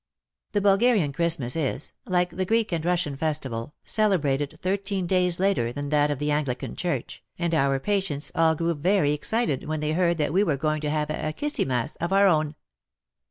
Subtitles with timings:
[0.53, 5.89] The Bulgarian Xmas is, like the Greek and Russian festival, celebrated thirteen days later than
[5.89, 10.17] that of the Anglican Church, and our patients all grew very excited when they heard
[10.17, 12.55] that we were going to have a" Kissi mas" of our own.